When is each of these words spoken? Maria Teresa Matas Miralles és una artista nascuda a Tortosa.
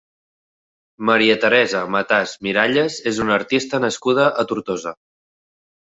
Maria 1.09 1.35
Teresa 1.43 1.83
Matas 1.95 2.33
Miralles 2.47 2.99
és 3.13 3.23
una 3.27 3.37
artista 3.39 3.85
nascuda 3.85 4.29
a 4.45 4.51
Tortosa. 4.53 4.99